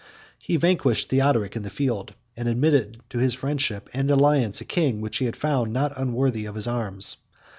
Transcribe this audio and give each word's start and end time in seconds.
He 0.39 0.55
vanquished 0.55 1.09
Theodoric 1.09 1.55
in 1.55 1.61
the 1.61 1.69
field; 1.69 2.15
and 2.35 2.47
admitted 2.47 3.01
to 3.11 3.19
his 3.19 3.35
friendship 3.35 3.87
and 3.93 4.09
alliance 4.09 4.59
a 4.59 4.65
king 4.65 4.99
whom 4.99 5.11
he 5.13 5.25
had 5.25 5.35
found 5.35 5.71
not 5.73 5.93
unworthy 5.95 6.45
of 6.47 6.55
his 6.55 6.67
arms. 6.67 7.17